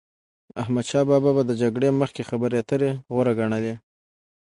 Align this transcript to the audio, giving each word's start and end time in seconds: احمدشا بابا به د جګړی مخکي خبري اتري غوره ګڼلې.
احمدشا 0.61 1.01
بابا 1.09 1.31
به 1.35 1.43
د 1.45 1.51
جګړی 1.61 1.89
مخکي 2.01 2.23
خبري 2.29 2.55
اتري 2.61 2.89
غوره 3.13 3.33
ګڼلې. 3.39 3.75